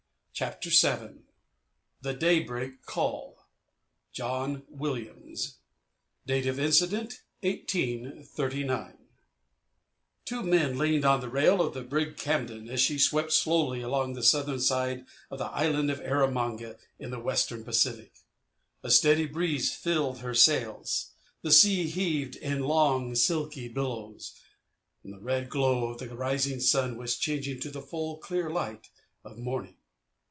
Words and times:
]CHAPTER 0.41 0.71
VII 0.71 1.19
THE 2.01 2.15
DAYBREAK 2.15 2.81
CALL 2.87 3.45
John 4.11 4.63
Williams 4.69 5.57
(Date 6.25 6.47
of 6.47 6.59
Incident, 6.59 7.21
1839) 7.41 8.97
Two 10.25 10.41
men 10.41 10.79
leaned 10.79 11.05
on 11.05 11.19
the 11.21 11.29
rail 11.29 11.61
of 11.61 11.75
the 11.75 11.83
brig 11.83 12.17
Camden 12.17 12.67
as 12.69 12.81
she 12.81 12.97
swept 12.97 13.31
slowly 13.33 13.81
along 13.83 14.13
the 14.13 14.23
southern 14.23 14.59
side 14.59 15.05
of 15.29 15.37
the 15.37 15.45
Island 15.51 15.91
of 15.91 15.99
Erromanga 16.01 16.77
in 16.97 17.11
the 17.11 17.19
Western 17.19 17.63
Pacific. 17.63 18.13
A 18.81 18.89
steady 18.89 19.27
breeze 19.27 19.71
filled 19.75 20.19
her 20.21 20.33
sails. 20.33 21.11
The 21.43 21.51
sea 21.51 21.83
heaved 21.87 22.35
in 22.37 22.61
long, 22.63 23.13
silky 23.13 23.67
billows. 23.67 24.39
The 25.03 25.19
red 25.19 25.49
glow 25.51 25.89
of 25.89 25.99
the 25.99 26.09
rising 26.15 26.59
sun 26.61 26.97
was 26.97 27.15
changing 27.19 27.59
to 27.59 27.69
the 27.69 27.81
full, 27.83 28.17
clear 28.17 28.49
light 28.49 28.89
of 29.23 29.37
morning. 29.37 29.75